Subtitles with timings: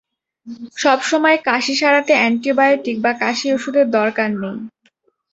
[0.77, 4.57] সব সময় কাশি সারাতে অ্যান্টিবায়োটিক বা কাশির ওষুধের দরকার নেই।